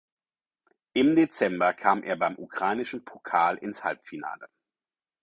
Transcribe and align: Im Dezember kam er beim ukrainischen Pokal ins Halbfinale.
Im 0.93 1.15
Dezember 1.15 1.73
kam 1.75 2.01
er 2.01 2.15
beim 2.15 2.35
ukrainischen 2.39 3.05
Pokal 3.05 3.57
ins 3.59 3.83
Halbfinale. 3.83 4.47